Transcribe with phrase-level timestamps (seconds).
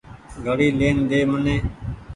[0.45, 1.57] گھڙي لين ۮي مني۔